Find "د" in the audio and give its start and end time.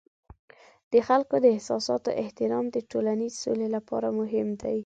0.91-0.93, 1.43-1.45, 2.71-2.77